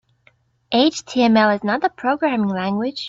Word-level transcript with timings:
HTML 0.73 1.53
is 1.57 1.63
not 1.63 1.83
a 1.83 1.89
programming 1.91 2.47
language. 2.49 2.99